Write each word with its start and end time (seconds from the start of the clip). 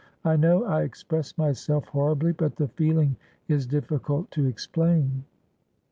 I 0.25 0.35
know 0.35 0.63
I 0.65 0.81
express 0.81 1.37
myself 1.37 1.85
horribly, 1.89 2.31
but 2.31 2.55
the 2.55 2.67
feeling 2.69 3.17
is 3.47 3.67
difficult 3.67 4.31
to 4.31 4.47
explain.' 4.47 5.25